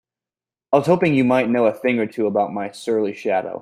I 0.73 0.77
was 0.77 0.87
hoping 0.87 1.13
you 1.13 1.23
might 1.23 1.49
know 1.51 1.65
a 1.67 1.73
thing 1.73 1.99
or 1.99 2.07
two 2.07 2.25
about 2.25 2.51
my 2.53 2.71
surly 2.71 3.13
shadow? 3.13 3.59